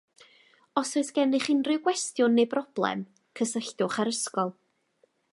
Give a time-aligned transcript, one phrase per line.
[0.79, 3.03] Os oes genych unrhyw gwestiwn neu broblem,
[3.41, 4.51] cysylltwch â'r ysgol.